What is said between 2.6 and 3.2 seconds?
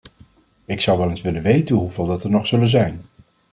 zijn.